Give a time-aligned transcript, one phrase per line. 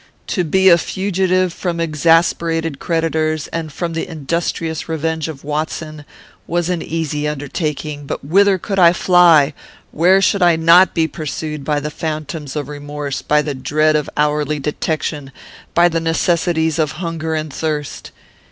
[0.33, 6.05] To be a fugitive from exasperated creditors, and from the industrious revenge of Watson,
[6.47, 9.53] was an easy undertaking; but whither could I fly,
[9.91, 14.09] where I should not be pursued by the phantoms of remorse, by the dread of
[14.17, 15.31] hourly detection,
[15.75, 18.09] by the necessities of hunger and thirst?